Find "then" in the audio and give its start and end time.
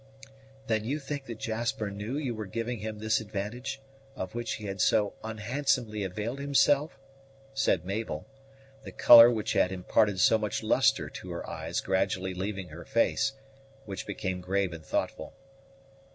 0.65-0.83